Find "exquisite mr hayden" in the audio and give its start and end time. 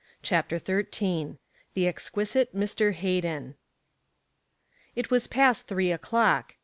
1.85-3.53